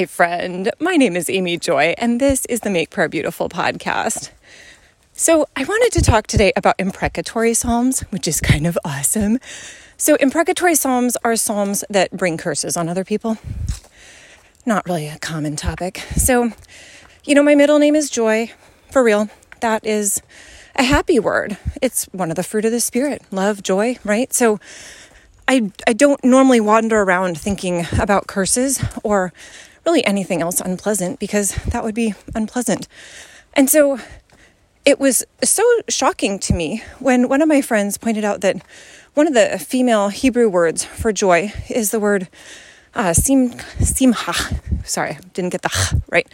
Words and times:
Hi, 0.00 0.06
friend. 0.06 0.70
My 0.80 0.96
name 0.96 1.14
is 1.14 1.28
Amy 1.28 1.58
Joy, 1.58 1.94
and 1.98 2.18
this 2.18 2.46
is 2.46 2.60
the 2.60 2.70
Make 2.70 2.88
Prayer 2.88 3.06
Beautiful 3.06 3.50
podcast. 3.50 4.30
So, 5.12 5.46
I 5.54 5.64
wanted 5.64 5.92
to 5.92 6.02
talk 6.02 6.26
today 6.26 6.54
about 6.56 6.76
imprecatory 6.78 7.52
psalms, 7.52 8.00
which 8.08 8.26
is 8.26 8.40
kind 8.40 8.66
of 8.66 8.78
awesome. 8.82 9.38
So, 9.98 10.14
imprecatory 10.14 10.74
psalms 10.74 11.18
are 11.22 11.36
psalms 11.36 11.84
that 11.90 12.12
bring 12.12 12.38
curses 12.38 12.78
on 12.78 12.88
other 12.88 13.04
people. 13.04 13.36
Not 14.64 14.86
really 14.86 15.06
a 15.06 15.18
common 15.18 15.54
topic. 15.54 15.98
So, 16.16 16.52
you 17.26 17.34
know, 17.34 17.42
my 17.42 17.54
middle 17.54 17.78
name 17.78 17.94
is 17.94 18.08
Joy, 18.08 18.50
for 18.90 19.04
real. 19.04 19.28
That 19.60 19.84
is 19.84 20.22
a 20.76 20.82
happy 20.82 21.18
word. 21.18 21.58
It's 21.82 22.06
one 22.06 22.30
of 22.30 22.36
the 22.36 22.42
fruit 22.42 22.64
of 22.64 22.72
the 22.72 22.80
Spirit 22.80 23.20
love, 23.30 23.62
joy, 23.62 23.98
right? 24.02 24.32
So, 24.32 24.60
I, 25.46 25.70
I 25.86 25.92
don't 25.92 26.24
normally 26.24 26.60
wander 26.60 27.02
around 27.02 27.36
thinking 27.36 27.84
about 27.98 28.28
curses 28.28 28.82
or 29.04 29.34
really 29.84 30.04
anything 30.04 30.42
else 30.42 30.60
unpleasant 30.60 31.18
because 31.18 31.54
that 31.66 31.84
would 31.84 31.94
be 31.94 32.14
unpleasant. 32.34 32.88
And 33.54 33.68
so 33.68 33.98
it 34.84 34.98
was 34.98 35.24
so 35.42 35.62
shocking 35.88 36.38
to 36.40 36.54
me 36.54 36.82
when 36.98 37.28
one 37.28 37.42
of 37.42 37.48
my 37.48 37.60
friends 37.60 37.98
pointed 37.98 38.24
out 38.24 38.40
that 38.40 38.62
one 39.14 39.26
of 39.26 39.34
the 39.34 39.58
female 39.58 40.08
Hebrew 40.08 40.48
words 40.48 40.84
for 40.84 41.12
joy 41.12 41.52
is 41.68 41.90
the 41.90 42.00
word 42.00 42.28
uh, 42.94 43.12
sim, 43.12 43.52
simha. 43.80 44.34
Sorry, 44.84 45.18
didn't 45.34 45.50
get 45.50 45.62
the 45.62 46.02
right. 46.10 46.28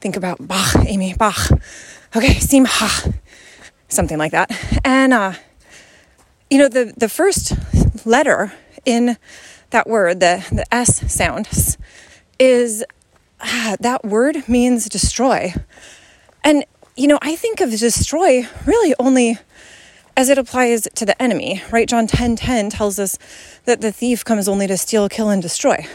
Think 0.00 0.16
about 0.16 0.46
Bach, 0.46 0.76
Amy, 0.86 1.14
Bach. 1.14 1.50
Okay, 2.14 2.34
simha. 2.34 3.12
Something 3.88 4.18
like 4.18 4.32
that. 4.32 4.50
And, 4.84 5.12
uh, 5.12 5.32
you 6.50 6.58
know, 6.58 6.68
the, 6.68 6.92
the 6.96 7.08
first 7.08 7.54
letter 8.06 8.52
in 8.84 9.16
that 9.70 9.88
word, 9.88 10.20
the, 10.20 10.46
the 10.52 10.64
S 10.72 11.12
sound, 11.12 11.46
is 12.38 12.84
ah, 13.40 13.76
that 13.80 14.04
word 14.04 14.48
means 14.48 14.88
destroy. 14.88 15.54
And, 16.44 16.64
you 16.96 17.08
know, 17.08 17.18
I 17.22 17.36
think 17.36 17.60
of 17.60 17.70
destroy 17.70 18.46
really 18.64 18.94
only 18.98 19.38
as 20.16 20.28
it 20.30 20.38
applies 20.38 20.88
to 20.94 21.04
the 21.04 21.20
enemy, 21.22 21.62
right? 21.70 21.88
John 21.88 22.06
10 22.06 22.36
10 22.36 22.70
tells 22.70 22.98
us 22.98 23.18
that 23.64 23.80
the 23.80 23.92
thief 23.92 24.24
comes 24.24 24.48
only 24.48 24.66
to 24.66 24.76
steal, 24.76 25.08
kill, 25.08 25.28
and 25.28 25.42
destroy. 25.42 25.86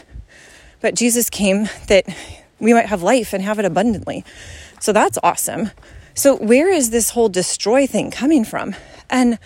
But 0.80 0.94
Jesus 0.94 1.28
came 1.28 1.68
that 1.88 2.06
we 2.58 2.72
might 2.72 2.86
have 2.86 3.02
life 3.02 3.32
and 3.32 3.42
have 3.42 3.58
it 3.58 3.64
abundantly. 3.64 4.24
So 4.80 4.92
that's 4.92 5.18
awesome. 5.22 5.70
So, 6.14 6.36
where 6.36 6.68
is 6.68 6.90
this 6.90 7.10
whole 7.10 7.28
destroy 7.28 7.86
thing 7.86 8.10
coming 8.10 8.44
from? 8.44 8.74
And 9.08 9.38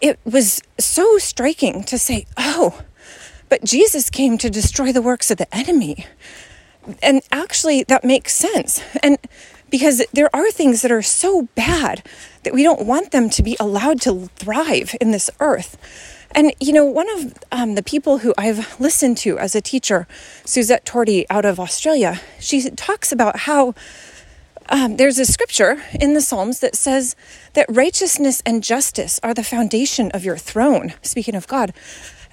it 0.00 0.18
was 0.24 0.60
so 0.78 1.18
striking 1.18 1.82
to 1.84 1.98
say, 1.98 2.26
oh, 2.36 2.82
but 3.48 3.64
Jesus 3.64 4.10
came 4.10 4.38
to 4.38 4.50
destroy 4.50 4.92
the 4.92 5.02
works 5.02 5.30
of 5.30 5.38
the 5.38 5.54
enemy. 5.54 6.06
And 7.02 7.22
actually, 7.30 7.82
that 7.84 8.04
makes 8.04 8.34
sense. 8.34 8.82
And 9.02 9.18
because 9.70 10.02
there 10.12 10.34
are 10.34 10.50
things 10.50 10.82
that 10.82 10.90
are 10.90 11.02
so 11.02 11.48
bad 11.54 12.02
that 12.44 12.54
we 12.54 12.62
don't 12.62 12.86
want 12.86 13.10
them 13.10 13.28
to 13.30 13.42
be 13.42 13.56
allowed 13.60 14.00
to 14.02 14.30
thrive 14.36 14.94
in 15.00 15.10
this 15.10 15.30
earth. 15.40 15.76
And, 16.32 16.52
you 16.60 16.72
know, 16.72 16.84
one 16.84 17.08
of 17.10 17.34
um, 17.52 17.74
the 17.74 17.82
people 17.82 18.18
who 18.18 18.34
I've 18.36 18.78
listened 18.80 19.16
to 19.18 19.38
as 19.38 19.54
a 19.54 19.60
teacher, 19.60 20.06
Suzette 20.44 20.84
Torty 20.84 21.24
out 21.30 21.44
of 21.44 21.58
Australia, 21.58 22.20
she 22.38 22.68
talks 22.70 23.12
about 23.12 23.40
how 23.40 23.74
um, 24.68 24.96
there's 24.96 25.18
a 25.18 25.24
scripture 25.24 25.82
in 25.98 26.12
the 26.12 26.20
Psalms 26.20 26.60
that 26.60 26.76
says 26.76 27.16
that 27.54 27.66
righteousness 27.68 28.42
and 28.44 28.62
justice 28.62 29.18
are 29.22 29.32
the 29.32 29.42
foundation 29.42 30.10
of 30.12 30.24
your 30.24 30.36
throne, 30.36 30.92
speaking 31.00 31.34
of 31.34 31.46
God. 31.48 31.72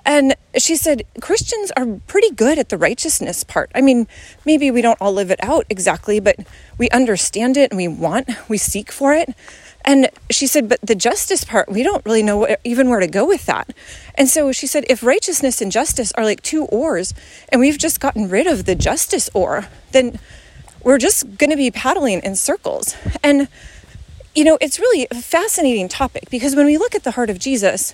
And 0.06 0.36
she 0.58 0.76
said, 0.76 1.04
Christians 1.20 1.72
are 1.76 2.00
pretty 2.08 2.32
good 2.32 2.60
at 2.60 2.70
the 2.70 2.78
righteousness 2.78 3.44
part. 3.44 3.72
I 3.74 3.82
mean, 3.82 4.08
maybe 4.46 4.70
we 4.70 4.82
don't 4.82 5.02
all 5.02 5.12
live 5.12 5.32
it 5.32 5.44
out 5.44 5.66
exactly, 5.70 6.20
but 6.20 6.36
we 6.78 6.90
understand 6.90 7.58
it 7.58 7.72
and 7.72 7.78
we 7.78 7.88
want, 7.88 8.30
we 8.48 8.58
seek 8.58 8.92
for 8.92 9.14
it. 9.14 9.36
And 9.84 10.10
she 10.32 10.48
said, 10.48 10.68
but 10.68 10.82
the 10.82 10.96
justice 10.96 11.44
part, 11.44 11.70
we 11.70 11.84
don't 11.84 12.04
really 12.06 12.24
know 12.24 12.56
even 12.64 12.90
where 12.90 13.00
to 13.00 13.08
go 13.08 13.26
with 13.26 13.46
that. 13.46 13.70
And 14.16 14.28
so 14.28 14.52
she 14.52 14.66
said, 14.66 14.84
if 14.90 15.04
righteousness 15.04 15.62
and 15.62 15.72
justice 15.72 16.12
are 16.14 16.24
like 16.24 16.42
two 16.42 16.66
oars, 16.66 17.14
and 17.50 17.62
we've 17.62 17.78
just 17.78 18.00
gotten 18.00 18.30
rid 18.30 18.48
of 18.48 18.66
the 18.66 18.74
justice 18.74 19.30
oar, 19.34 19.68
then 19.92 20.20
we're 20.84 20.98
just 20.98 21.38
going 21.38 21.52
to 21.52 21.56
be 21.56 21.70
paddling 21.70 22.22
in 22.22 22.36
circles. 22.36 22.96
And, 23.24 23.48
you 24.34 24.44
know, 24.44 24.58
it's 24.60 24.80
really 24.80 25.08
a 25.12 25.16
fascinating 25.16 25.88
topic 25.88 26.30
because 26.32 26.56
when 26.56 26.66
we 26.66 26.78
look 26.78 26.96
at 26.96 27.04
the 27.04 27.12
heart 27.12 27.30
of 27.30 27.38
Jesus, 27.38 27.94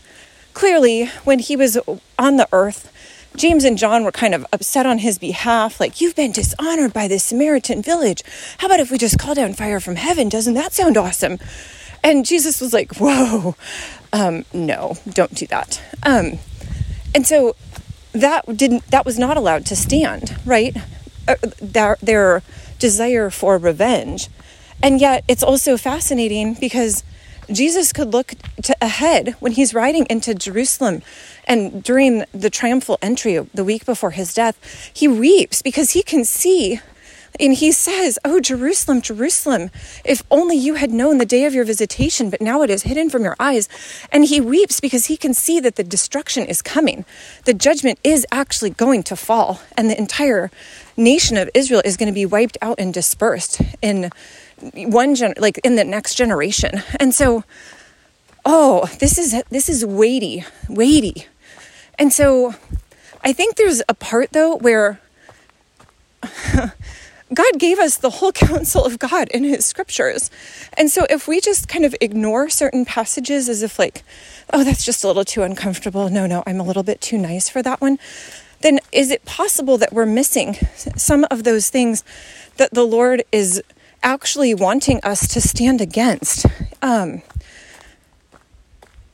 clearly 0.54 1.08
when 1.24 1.40
he 1.40 1.56
was 1.56 1.78
on 2.20 2.38
the 2.38 2.48
earth, 2.52 2.92
James 3.36 3.64
and 3.64 3.78
John 3.78 4.04
were 4.04 4.12
kind 4.12 4.36
of 4.36 4.46
upset 4.52 4.86
on 4.86 5.00
his 5.00 5.18
behalf, 5.18 5.80
like, 5.80 6.02
You've 6.02 6.16
been 6.16 6.32
dishonored 6.32 6.94
by 6.94 7.08
this 7.08 7.24
Samaritan 7.24 7.82
village. 7.82 8.24
How 8.58 8.68
about 8.68 8.80
if 8.80 8.92
we 8.92 8.98
just 8.98 9.18
call 9.18 9.36
down 9.36 9.54
fire 9.54 9.80
from 9.80 9.96
heaven? 9.96 10.28
Doesn't 10.30 10.54
that 10.56 10.74
sound 10.74 10.98
awesome? 10.98 11.40
And 12.04 12.26
Jesus 12.26 12.60
was 12.60 12.74
like, 12.74 12.96
Whoa, 12.98 13.56
um, 14.12 14.46
no, 14.54 14.98
don't 15.10 15.34
do 15.34 15.48
that. 15.48 15.82
Um, 16.04 16.40
and 17.16 17.26
so 17.26 17.56
that 18.14 18.58
didn't 18.58 18.86
that 18.88 19.06
was 19.06 19.18
not 19.18 19.38
allowed 19.38 19.66
to 19.68 19.76
stand, 19.76 20.38
right? 20.46 20.76
Uh, 21.28 21.36
their, 21.62 21.98
their 22.02 22.44
desire 22.80 23.30
for 23.30 23.58
revenge. 23.58 24.28
And 24.84 25.00
yet 25.00 25.24
it's 25.28 25.44
also 25.44 25.78
fascinating 25.78 26.56
because 26.56 27.04
Jesus 27.52 27.94
could 27.94 28.14
look 28.14 28.34
to 28.64 28.76
ahead 28.82 29.36
when 29.40 29.52
he's 29.54 29.74
riding 29.74 30.06
into 30.10 30.34
Jerusalem 30.34 31.02
and 31.48 31.84
during 31.84 32.26
the 32.34 32.50
triumphal 32.50 32.98
entry 33.02 33.38
the 33.54 33.64
week 33.64 33.86
before 33.86 34.12
his 34.12 34.34
death, 34.34 34.92
he 34.94 35.08
weeps 35.08 35.62
because 35.62 35.92
he 35.92 36.04
can 36.04 36.24
see 36.26 36.80
and 37.40 37.54
he 37.54 37.72
says, 37.72 38.20
Oh, 38.26 38.40
Jerusalem, 38.40 39.02
Jerusalem, 39.02 39.72
if 40.04 40.24
only 40.30 40.58
you 40.58 40.76
had 40.76 40.92
known 40.92 41.18
the 41.18 41.26
day 41.26 41.46
of 41.46 41.54
your 41.54 41.64
visitation, 41.64 42.30
but 42.30 42.42
now 42.42 42.62
it 42.62 42.70
is 42.70 42.84
hidden 42.84 43.10
from 43.10 43.24
your 43.24 43.36
eyes. 43.40 43.70
And 44.12 44.26
he 44.26 44.42
weeps 44.42 44.80
because 44.80 45.06
he 45.06 45.18
can 45.18 45.34
see 45.34 45.60
that 45.60 45.76
the 45.76 45.84
destruction 45.84 46.46
is 46.46 46.62
coming. 46.62 47.06
The 47.46 47.54
judgment 47.54 48.00
is 48.04 48.26
actually 48.32 48.72
going 48.72 49.04
to 49.04 49.16
fall, 49.16 49.62
and 49.78 49.90
the 49.90 49.98
entire 49.98 50.52
nation 50.98 51.38
of 51.38 51.50
Israel 51.54 51.82
is 51.86 51.98
going 51.98 52.08
to 52.08 52.14
be 52.14 52.26
wiped 52.26 52.58
out 52.62 52.80
and 52.80 52.94
dispersed 52.94 53.62
in 53.82 54.12
one 54.74 55.16
gen 55.16 55.34
like 55.38 55.60
in 55.64 55.76
the 55.76 55.84
next 55.84 56.16
generation. 56.16 56.82
And 57.00 57.14
so 57.14 57.44
oh, 58.46 58.90
this 59.00 59.18
is 59.18 59.44
this 59.50 59.70
is 59.70 59.86
weighty, 59.86 60.46
weighty. 60.70 61.28
And 61.98 62.12
so 62.12 62.56
I 63.24 63.34
think 63.34 63.56
there's 63.56 63.82
a 63.88 63.94
part 63.94 64.32
though 64.32 64.56
where 64.58 65.00
God 67.34 67.60
gave 67.60 67.80
us 67.80 67.98
the 67.98 68.10
whole 68.10 68.32
counsel 68.34 68.84
of 68.86 69.00
God 69.00 69.30
in 69.30 69.44
his 69.44 69.66
scriptures. 69.66 70.30
And 70.78 70.90
so 70.90 71.06
if 71.10 71.28
we 71.28 71.40
just 71.40 71.68
kind 71.68 71.86
of 71.86 71.96
ignore 72.02 72.50
certain 72.50 72.86
passages 72.86 73.48
as 73.48 73.64
if 73.64 73.80
like, 73.80 74.04
oh, 74.52 74.64
that's 74.64 74.84
just 74.84 75.04
a 75.04 75.08
little 75.08 75.26
too 75.26 75.44
uncomfortable. 75.44 76.10
No, 76.10 76.26
no, 76.28 76.44
I'm 76.46 76.60
a 76.60 76.64
little 76.64 76.84
bit 76.84 77.02
too 77.02 77.18
nice 77.18 77.50
for 77.50 77.62
that 77.64 77.82
one. 77.82 78.00
Then 78.62 78.80
is 78.92 79.10
it 79.10 79.26
possible 79.26 79.78
that 79.80 79.92
we're 79.92 80.06
missing 80.06 80.56
some 80.76 81.26
of 81.32 81.44
those 81.44 81.70
things 81.70 82.04
that 82.58 82.74
the 82.74 82.84
Lord 82.84 83.24
is 83.32 83.64
actually 84.04 84.54
wanting 84.54 85.00
us 85.04 85.28
to 85.30 85.42
stand 85.42 85.82
against? 85.82 86.46
Um, 86.82 87.22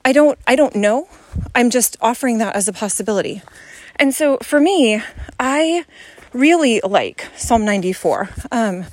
I 0.06 0.14
don't 0.14 0.40
I 0.48 0.56
don't 0.56 0.76
know. 0.76 1.10
I'm 1.54 1.70
just 1.70 1.98
offering 2.02 2.38
that 2.38 2.56
as 2.56 2.68
a 2.68 2.74
possibility. 2.74 3.42
And 3.98 4.14
so 4.14 4.38
for 4.42 4.60
me, 4.60 5.02
I 5.40 5.86
really 6.34 6.82
like 6.84 7.28
Psalm 7.36 7.66
94. 7.66 8.30
Um, 8.52 8.86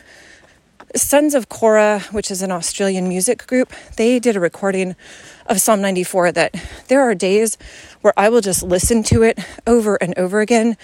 Sons 0.97 1.35
of 1.35 1.49
Korah, 1.49 2.01
which 2.13 2.31
is 2.31 2.41
an 2.41 2.53
Australian 2.53 3.09
music 3.09 3.47
group, 3.49 3.73
they 3.97 4.21
did 4.21 4.37
a 4.37 4.41
recording 4.41 4.95
of 5.47 5.61
Psalm 5.61 5.81
94 5.81 6.31
that 6.33 6.55
there 6.87 7.01
are 7.01 7.15
days 7.17 7.59
where 8.01 8.13
I 8.17 8.29
will 8.29 8.41
just 8.41 8.63
listen 8.63 9.03
to 9.05 9.23
it 9.23 9.39
over 9.67 9.97
and 9.97 10.17
over 10.17 10.41
again 10.41 10.77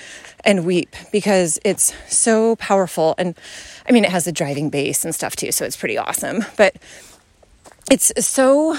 and 0.45 0.67
weep 0.67 0.97
because 1.13 1.61
it's 1.65 1.95
so 2.13 2.57
powerful. 2.57 3.15
And 3.19 3.39
I 3.89 3.93
mean, 3.93 4.05
it 4.05 4.11
has 4.11 4.27
a 4.27 4.33
driving 4.33 4.69
bass 4.69 5.05
and 5.05 5.15
stuff 5.15 5.37
too, 5.37 5.53
so 5.53 5.65
it's 5.65 5.77
pretty 5.77 5.97
awesome. 5.97 6.45
But 6.57 6.77
it's 7.89 8.13
so 8.19 8.77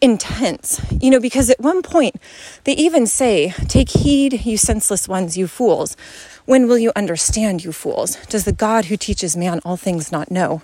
intense, 0.00 0.80
you 1.00 1.10
know, 1.10 1.20
because 1.20 1.50
at 1.50 1.60
one 1.60 1.82
point 1.82 2.16
they 2.64 2.72
even 2.72 3.06
say, 3.06 3.54
Take 3.68 3.90
heed, 3.90 4.44
you 4.44 4.56
senseless 4.56 5.06
ones, 5.06 5.36
you 5.36 5.46
fools. 5.46 5.96
When 6.46 6.66
will 6.66 6.78
you 6.78 6.92
understand, 6.96 7.64
you 7.64 7.72
fools? 7.72 8.16
Does 8.26 8.44
the 8.44 8.52
God 8.52 8.86
who 8.86 8.96
teaches 8.96 9.36
man 9.36 9.60
all 9.64 9.76
things 9.76 10.10
not 10.10 10.30
know? 10.30 10.62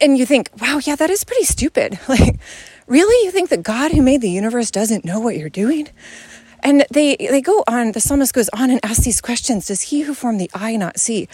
And 0.00 0.16
you 0.16 0.26
think, 0.26 0.50
wow, 0.60 0.80
yeah, 0.82 0.96
that 0.96 1.10
is 1.10 1.24
pretty 1.24 1.44
stupid. 1.44 1.98
Like, 2.08 2.38
really? 2.86 3.24
You 3.24 3.30
think 3.30 3.48
that 3.50 3.62
God 3.62 3.92
who 3.92 4.02
made 4.02 4.20
the 4.20 4.30
universe 4.30 4.70
doesn't 4.70 5.04
know 5.04 5.18
what 5.18 5.36
you're 5.36 5.48
doing? 5.48 5.88
And 6.62 6.84
they, 6.90 7.16
they 7.16 7.40
go 7.40 7.64
on, 7.66 7.92
the 7.92 8.00
psalmist 8.00 8.34
goes 8.34 8.48
on 8.50 8.70
and 8.70 8.80
asks 8.84 9.04
these 9.04 9.20
questions 9.20 9.66
Does 9.66 9.82
he 9.82 10.02
who 10.02 10.14
formed 10.14 10.40
the 10.40 10.50
eye 10.54 10.76
not 10.76 10.98
see? 10.98 11.28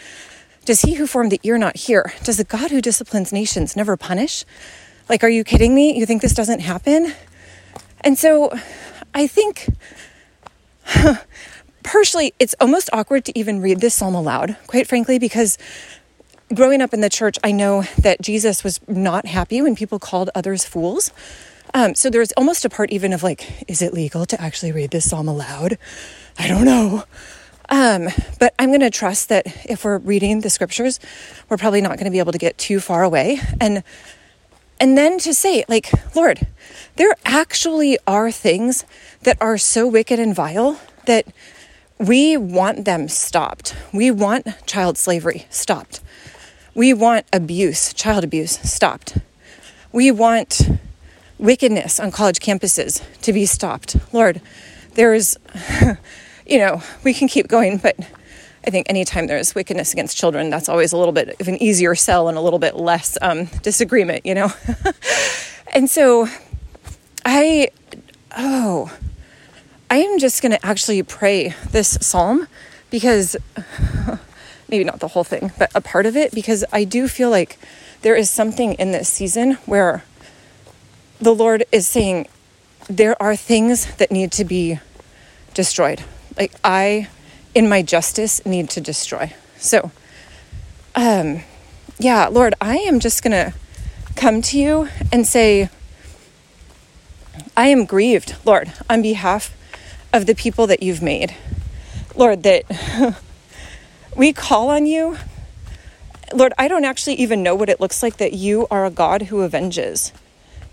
Does 0.64 0.82
he 0.82 0.94
who 0.94 1.06
formed 1.06 1.32
the 1.32 1.40
ear 1.42 1.58
not 1.58 1.76
hear? 1.76 2.12
Does 2.22 2.36
the 2.36 2.44
God 2.44 2.70
who 2.70 2.80
disciplines 2.80 3.32
nations 3.32 3.74
never 3.74 3.96
punish? 3.96 4.44
Like, 5.08 5.24
are 5.24 5.28
you 5.28 5.42
kidding 5.42 5.74
me? 5.74 5.98
You 5.98 6.06
think 6.06 6.22
this 6.22 6.34
doesn't 6.34 6.60
happen? 6.60 7.14
And 8.02 8.18
so 8.18 8.52
I 9.14 9.26
think 9.26 9.66
partially, 11.88 12.34
it's 12.38 12.54
almost 12.60 12.90
awkward 12.92 13.24
to 13.24 13.38
even 13.38 13.62
read 13.62 13.80
this 13.80 13.94
psalm 13.94 14.14
aloud, 14.14 14.56
quite 14.66 14.86
frankly, 14.86 15.18
because 15.18 15.56
growing 16.54 16.82
up 16.82 16.92
in 16.92 17.00
the 17.00 17.08
church, 17.08 17.38
I 17.42 17.50
know 17.50 17.82
that 17.96 18.20
Jesus 18.20 18.62
was 18.62 18.78
not 18.86 19.24
happy 19.24 19.62
when 19.62 19.74
people 19.74 19.98
called 19.98 20.28
others 20.34 20.66
fools. 20.66 21.10
Um, 21.72 21.94
so 21.94 22.10
there's 22.10 22.32
almost 22.32 22.66
a 22.66 22.70
part 22.70 22.90
even 22.90 23.14
of 23.14 23.22
like, 23.22 23.64
is 23.68 23.80
it 23.80 23.94
legal 23.94 24.26
to 24.26 24.40
actually 24.40 24.70
read 24.70 24.90
this 24.90 25.08
psalm 25.08 25.28
aloud? 25.28 25.78
I 26.38 26.46
don't 26.46 26.66
know. 26.66 27.04
Um, 27.70 28.08
but 28.38 28.54
I'm 28.58 28.68
going 28.68 28.80
to 28.80 28.90
trust 28.90 29.30
that 29.30 29.46
if 29.66 29.84
we're 29.84 29.98
reading 29.98 30.42
the 30.42 30.50
scriptures, 30.50 31.00
we're 31.48 31.56
probably 31.56 31.80
not 31.80 31.96
going 31.96 32.04
to 32.04 32.10
be 32.10 32.18
able 32.18 32.32
to 32.32 32.38
get 32.38 32.58
too 32.58 32.80
far 32.80 33.02
away. 33.02 33.40
And 33.60 33.82
and 34.80 34.96
then 34.96 35.18
to 35.20 35.34
say, 35.34 35.64
like, 35.68 35.90
Lord, 36.14 36.46
there 36.96 37.12
actually 37.24 37.98
are 38.06 38.30
things 38.30 38.84
that 39.22 39.36
are 39.40 39.58
so 39.58 39.88
wicked 39.88 40.20
and 40.20 40.34
vile 40.34 40.80
that 41.06 41.26
we 41.98 42.36
want 42.36 42.84
them 42.84 43.08
stopped. 43.08 43.74
We 43.92 44.10
want 44.10 44.46
child 44.66 44.96
slavery 44.96 45.46
stopped. 45.50 46.00
We 46.74 46.94
want 46.94 47.26
abuse, 47.32 47.92
child 47.92 48.24
abuse 48.24 48.58
stopped. 48.60 49.18
We 49.90 50.10
want 50.10 50.68
wickedness 51.38 51.98
on 51.98 52.10
college 52.10 52.38
campuses 52.38 53.02
to 53.22 53.32
be 53.32 53.46
stopped. 53.46 53.96
Lord, 54.12 54.40
there's, 54.94 55.36
you 56.46 56.58
know, 56.58 56.82
we 57.04 57.14
can 57.14 57.26
keep 57.28 57.48
going, 57.48 57.78
but 57.78 57.96
I 58.66 58.70
think 58.70 58.88
anytime 58.88 59.26
there's 59.26 59.54
wickedness 59.54 59.92
against 59.92 60.16
children, 60.16 60.50
that's 60.50 60.68
always 60.68 60.92
a 60.92 60.96
little 60.96 61.12
bit 61.12 61.40
of 61.40 61.48
an 61.48 61.60
easier 61.62 61.94
sell 61.94 62.28
and 62.28 62.36
a 62.36 62.40
little 62.40 62.58
bit 62.58 62.76
less 62.76 63.16
um, 63.22 63.46
disagreement, 63.62 64.26
you 64.26 64.34
know? 64.34 64.52
and 65.74 65.88
so 65.88 66.28
I, 67.24 67.70
oh, 68.36 68.92
I 69.90 69.98
am 69.98 70.18
just 70.18 70.42
going 70.42 70.52
to 70.52 70.66
actually 70.66 71.02
pray 71.02 71.54
this 71.70 71.96
psalm 72.00 72.46
because 72.90 73.36
maybe 74.68 74.84
not 74.84 75.00
the 75.00 75.08
whole 75.08 75.24
thing, 75.24 75.52
but 75.58 75.70
a 75.74 75.80
part 75.80 76.04
of 76.04 76.16
it, 76.16 76.32
because 76.32 76.64
I 76.72 76.84
do 76.84 77.08
feel 77.08 77.30
like 77.30 77.58
there 78.02 78.14
is 78.14 78.28
something 78.28 78.74
in 78.74 78.92
this 78.92 79.08
season 79.08 79.54
where 79.64 80.04
the 81.20 81.34
Lord 81.34 81.64
is 81.72 81.86
saying, 81.86 82.28
there 82.88 83.20
are 83.20 83.34
things 83.34 83.96
that 83.96 84.10
need 84.10 84.30
to 84.32 84.44
be 84.44 84.78
destroyed. 85.54 86.04
Like, 86.36 86.52
I, 86.62 87.08
in 87.54 87.68
my 87.68 87.82
justice, 87.82 88.44
need 88.44 88.70
to 88.70 88.80
destroy. 88.80 89.32
So, 89.56 89.90
um, 90.94 91.42
yeah, 91.98 92.28
Lord, 92.28 92.54
I 92.60 92.76
am 92.76 93.00
just 93.00 93.22
going 93.22 93.32
to 93.32 93.54
come 94.16 94.42
to 94.42 94.58
you 94.58 94.88
and 95.10 95.26
say, 95.26 95.70
I 97.56 97.68
am 97.68 97.86
grieved, 97.86 98.36
Lord, 98.44 98.72
on 98.88 99.02
behalf 99.02 99.54
of 100.12 100.26
the 100.26 100.34
people 100.34 100.66
that 100.66 100.82
you've 100.82 101.02
made. 101.02 101.34
Lord, 102.14 102.42
that 102.42 102.64
we 104.16 104.32
call 104.32 104.70
on 104.70 104.86
you. 104.86 105.16
Lord, 106.34 106.52
I 106.58 106.68
don't 106.68 106.84
actually 106.84 107.14
even 107.14 107.42
know 107.42 107.54
what 107.54 107.68
it 107.68 107.80
looks 107.80 108.02
like 108.02 108.18
that 108.18 108.32
you 108.32 108.66
are 108.70 108.84
a 108.84 108.90
God 108.90 109.22
who 109.22 109.42
avenges. 109.42 110.12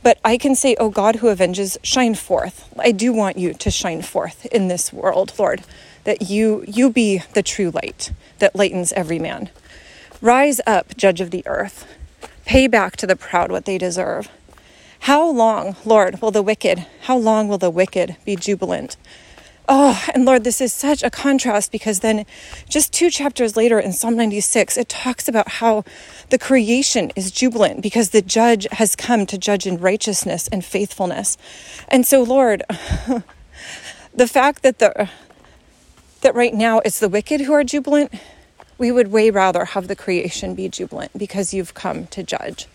But 0.03 0.19
I 0.23 0.37
can 0.37 0.53
say, 0.53 0.75
Oh 0.79 0.89
God 0.89 1.15
who 1.17 1.29
avenges, 1.29 1.77
shine 1.81 2.13
forth. 2.13 2.71
I 2.77 2.91
do 2.91 3.11
want 3.11 3.37
you 3.37 3.53
to 3.55 3.71
shine 3.71 4.03
forth 4.03 4.45
in 4.47 4.67
this 4.67 4.93
world, 4.93 5.33
Lord, 5.39 5.63
that 6.03 6.29
you 6.29 6.63
you 6.67 6.91
be 6.91 7.23
the 7.33 7.41
true 7.41 7.71
light 7.71 8.11
that 8.37 8.55
lightens 8.55 8.93
every 8.93 9.17
man. 9.17 9.49
Rise 10.21 10.61
up, 10.67 10.95
judge 10.95 11.21
of 11.21 11.31
the 11.31 11.41
earth. 11.47 11.87
Pay 12.45 12.67
back 12.67 12.95
to 12.97 13.07
the 13.07 13.15
proud 13.15 13.51
what 13.51 13.65
they 13.65 13.77
deserve. 13.79 14.29
How 15.05 15.29
long, 15.29 15.75
Lord, 15.85 16.19
will 16.19 16.31
the 16.31 16.41
wicked, 16.41 16.83
how 17.01 17.15
long 17.15 17.47
will 17.47 17.59
the 17.59 17.69
wicked 17.69 18.15
be 18.25 18.35
jubilant? 18.35 18.97
Oh, 19.69 20.03
and 20.15 20.25
Lord, 20.25 20.43
this 20.43 20.59
is 20.59 20.73
such 20.73 21.03
a 21.03 21.11
contrast 21.11 21.71
because 21.71 21.99
then 21.99 22.25
just 22.67 22.91
two 22.91 23.11
chapters 23.11 23.55
later 23.55 23.79
in 23.79 23.93
Psalm 23.93 24.15
96, 24.15 24.77
it 24.77 24.89
talks 24.89 25.27
about 25.27 25.47
how 25.47 25.83
the 26.31 26.39
creation 26.39 27.11
is 27.15 27.29
jubilant 27.29 27.83
because 27.83 28.09
the 28.09 28.23
judge 28.23 28.65
has 28.71 28.95
come 28.95 29.27
to 29.27 29.37
judge 29.37 29.67
in 29.67 29.77
righteousness 29.77 30.47
and 30.47 30.65
faithfulness. 30.65 31.37
And 31.87 32.03
so, 32.03 32.23
Lord, 32.23 32.63
the 34.15 34.27
fact 34.27 34.63
that 34.63 34.79
the 34.79 35.07
that 36.21 36.33
right 36.33 36.55
now 36.55 36.79
it's 36.79 36.97
the 36.97 37.09
wicked 37.09 37.41
who 37.41 37.53
are 37.53 37.63
jubilant, 37.63 38.11
we 38.79 38.91
would 38.91 39.11
way 39.11 39.29
rather 39.29 39.65
have 39.65 39.87
the 39.87 39.95
creation 39.95 40.55
be 40.55 40.67
jubilant 40.67 41.15
because 41.15 41.53
you've 41.53 41.75
come 41.75 42.07
to 42.07 42.23
judge. 42.23 42.67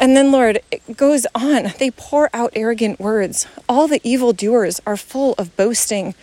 And 0.00 0.16
then, 0.16 0.32
Lord, 0.32 0.60
it 0.70 0.96
goes 0.96 1.26
on. 1.34 1.74
They 1.78 1.90
pour 1.90 2.30
out 2.32 2.54
arrogant 2.56 2.98
words. 2.98 3.46
All 3.68 3.86
the 3.86 4.00
evildoers 4.02 4.80
are 4.86 4.96
full 4.96 5.34
of 5.34 5.54
boasting. 5.58 6.14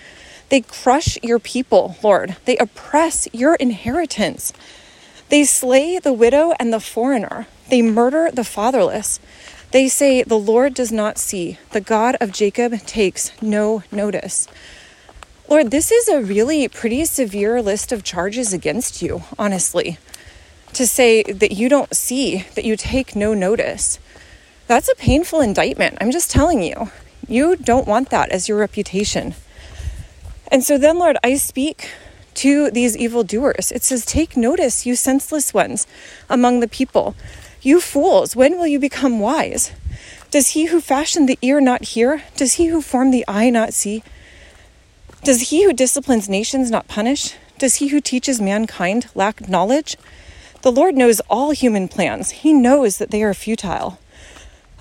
They 0.49 0.61
crush 0.61 1.19
your 1.21 1.37
people, 1.37 1.95
Lord. 2.01 2.37
They 2.45 2.57
oppress 2.57 3.27
your 3.33 3.53
inheritance. 3.53 4.51
They 5.29 5.43
slay 5.43 5.99
the 5.99 6.11
widow 6.11 6.53
and 6.59 6.73
the 6.73 6.79
foreigner. 6.79 7.45
They 7.69 7.83
murder 7.83 8.31
the 8.33 8.43
fatherless. 8.43 9.19
They 9.69 9.87
say, 9.89 10.23
The 10.23 10.39
Lord 10.39 10.73
does 10.73 10.91
not 10.91 11.19
see. 11.19 11.59
The 11.71 11.81
God 11.81 12.17
of 12.19 12.31
Jacob 12.31 12.79
takes 12.87 13.31
no 13.43 13.83
notice. 13.91 14.47
Lord, 15.47 15.69
this 15.69 15.91
is 15.91 16.07
a 16.07 16.23
really 16.23 16.67
pretty 16.67 17.05
severe 17.05 17.61
list 17.61 17.91
of 17.91 18.03
charges 18.03 18.53
against 18.53 19.03
you, 19.03 19.21
honestly 19.37 19.99
to 20.73 20.87
say 20.87 21.23
that 21.23 21.51
you 21.51 21.69
don't 21.69 21.95
see, 21.95 22.45
that 22.55 22.65
you 22.65 22.75
take 22.75 23.15
no 23.15 23.33
notice. 23.33 23.99
That's 24.67 24.89
a 24.89 24.95
painful 24.95 25.41
indictment. 25.41 25.97
I'm 26.01 26.11
just 26.11 26.29
telling 26.29 26.61
you. 26.61 26.91
You 27.27 27.55
don't 27.55 27.87
want 27.87 28.09
that 28.09 28.29
as 28.29 28.47
your 28.47 28.57
reputation. 28.57 29.35
And 30.49 30.63
so 30.63 30.77
then, 30.77 30.97
Lord, 30.97 31.17
I 31.23 31.35
speak 31.35 31.89
to 32.35 32.71
these 32.71 32.95
evildoers. 32.95 33.71
It 33.71 33.83
says, 33.83 34.05
Take 34.05 34.37
notice, 34.37 34.85
you 34.85 34.95
senseless 34.95 35.53
ones 35.53 35.87
among 36.29 36.59
the 36.59 36.67
people. 36.67 37.15
You 37.61 37.81
fools, 37.81 38.35
when 38.35 38.57
will 38.57 38.67
you 38.67 38.79
become 38.79 39.19
wise? 39.19 39.71
Does 40.29 40.49
he 40.49 40.65
who 40.65 40.79
fashioned 40.79 41.27
the 41.27 41.39
ear 41.41 41.59
not 41.59 41.83
hear? 41.83 42.23
Does 42.35 42.53
he 42.53 42.67
who 42.67 42.81
formed 42.81 43.13
the 43.13 43.25
eye 43.27 43.49
not 43.49 43.73
see? 43.73 44.03
Does 45.23 45.49
he 45.49 45.63
who 45.63 45.73
disciplines 45.73 46.29
nations 46.29 46.69
not 46.69 46.87
punish? 46.87 47.33
Does 47.57 47.75
he 47.75 47.87
who 47.87 47.99
teaches 47.99 48.39
mankind 48.39 49.07
lack 49.15 49.49
knowledge? 49.49 49.97
The 50.61 50.71
Lord 50.71 50.95
knows 50.95 51.19
all 51.29 51.51
human 51.51 51.87
plans, 51.87 52.31
He 52.31 52.53
knows 52.53 52.97
that 52.97 53.11
they 53.11 53.23
are 53.23 53.33
futile. 53.33 53.99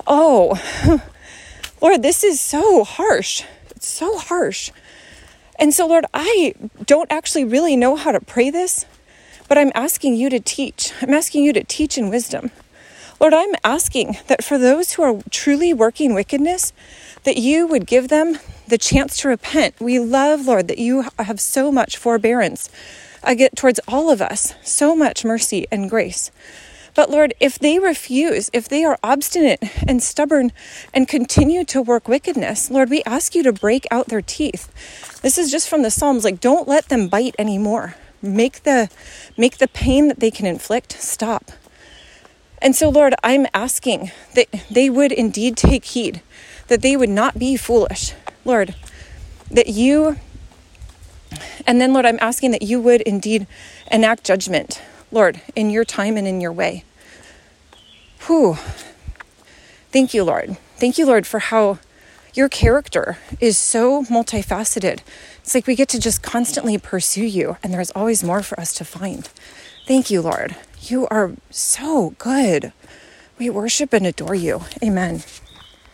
Oh, 0.06 0.60
Lord, 1.80 2.02
this 2.02 2.24
is 2.24 2.40
so 2.40 2.84
harsh. 2.84 3.42
It's 3.70 3.88
so 3.88 4.18
harsh. 4.18 4.70
And 5.58 5.72
so, 5.72 5.86
Lord, 5.86 6.06
I 6.12 6.54
don't 6.84 7.10
actually 7.10 7.44
really 7.44 7.76
know 7.76 7.96
how 7.96 8.12
to 8.12 8.20
pray 8.20 8.50
this, 8.50 8.84
but 9.48 9.58
I'm 9.58 9.72
asking 9.74 10.14
you 10.16 10.28
to 10.30 10.40
teach. 10.40 10.92
I'm 11.02 11.14
asking 11.14 11.44
you 11.44 11.52
to 11.54 11.64
teach 11.64 11.96
in 11.96 12.10
wisdom. 12.10 12.50
Lord, 13.18 13.32
I'm 13.32 13.54
asking 13.64 14.18
that 14.26 14.44
for 14.44 14.58
those 14.58 14.92
who 14.92 15.02
are 15.02 15.22
truly 15.30 15.72
working 15.72 16.12
wickedness, 16.12 16.72
that 17.24 17.38
you 17.38 17.66
would 17.66 17.86
give 17.86 18.08
them 18.08 18.38
the 18.68 18.76
chance 18.76 19.16
to 19.18 19.28
repent. 19.28 19.80
We 19.80 19.98
love, 19.98 20.46
Lord, 20.46 20.68
that 20.68 20.78
you 20.78 21.06
have 21.18 21.40
so 21.40 21.72
much 21.72 21.96
forbearance 21.96 22.68
I 23.26 23.34
get 23.34 23.56
towards 23.56 23.80
all 23.88 24.08
of 24.08 24.22
us 24.22 24.54
so 24.62 24.94
much 24.94 25.24
mercy 25.24 25.66
and 25.72 25.90
grace. 25.90 26.30
But 26.94 27.10
Lord, 27.10 27.34
if 27.40 27.58
they 27.58 27.78
refuse, 27.78 28.48
if 28.54 28.68
they 28.68 28.82
are 28.84 28.98
obstinate 29.02 29.62
and 29.86 30.02
stubborn 30.02 30.52
and 30.94 31.06
continue 31.06 31.62
to 31.64 31.82
work 31.82 32.08
wickedness, 32.08 32.70
Lord, 32.70 32.88
we 32.88 33.02
ask 33.04 33.34
you 33.34 33.42
to 33.42 33.52
break 33.52 33.84
out 33.90 34.06
their 34.06 34.22
teeth. 34.22 35.20
This 35.20 35.36
is 35.36 35.50
just 35.50 35.68
from 35.68 35.82
the 35.82 35.90
Psalms 35.90 36.24
like 36.24 36.40
don't 36.40 36.66
let 36.66 36.88
them 36.88 37.08
bite 37.08 37.34
anymore. 37.38 37.96
Make 38.22 38.62
the 38.62 38.88
make 39.36 39.58
the 39.58 39.68
pain 39.68 40.08
that 40.08 40.20
they 40.20 40.30
can 40.30 40.46
inflict 40.46 40.92
stop. 40.92 41.50
And 42.62 42.74
so 42.74 42.88
Lord, 42.88 43.14
I'm 43.22 43.46
asking 43.52 44.10
that 44.34 44.48
they 44.70 44.88
would 44.88 45.12
indeed 45.12 45.56
take 45.56 45.84
heed, 45.84 46.22
that 46.68 46.80
they 46.80 46.96
would 46.96 47.10
not 47.10 47.38
be 47.38 47.56
foolish. 47.56 48.14
Lord, 48.44 48.74
that 49.50 49.68
you 49.68 50.16
and 51.66 51.80
then, 51.80 51.92
Lord, 51.92 52.06
I'm 52.06 52.18
asking 52.20 52.50
that 52.52 52.62
you 52.62 52.80
would 52.80 53.00
indeed 53.02 53.46
enact 53.90 54.24
judgment, 54.24 54.82
Lord, 55.10 55.40
in 55.54 55.70
your 55.70 55.84
time 55.84 56.16
and 56.16 56.26
in 56.26 56.40
your 56.40 56.52
way. 56.52 56.84
Whew. 58.26 58.58
Thank 59.92 60.14
you, 60.14 60.24
Lord. 60.24 60.56
Thank 60.76 60.98
you, 60.98 61.06
Lord, 61.06 61.26
for 61.26 61.38
how 61.38 61.78
your 62.34 62.48
character 62.48 63.18
is 63.40 63.56
so 63.56 64.04
multifaceted. 64.04 65.00
It's 65.38 65.54
like 65.54 65.66
we 65.66 65.74
get 65.74 65.88
to 65.90 66.00
just 66.00 66.22
constantly 66.22 66.76
pursue 66.76 67.24
you, 67.24 67.56
and 67.62 67.72
there's 67.72 67.90
always 67.92 68.22
more 68.22 68.42
for 68.42 68.58
us 68.60 68.74
to 68.74 68.84
find. 68.84 69.28
Thank 69.86 70.10
you, 70.10 70.20
Lord. 70.20 70.56
You 70.82 71.06
are 71.08 71.32
so 71.50 72.10
good. 72.18 72.72
We 73.38 73.48
worship 73.48 73.92
and 73.92 74.06
adore 74.06 74.34
you. 74.34 74.62
Amen. 74.82 75.22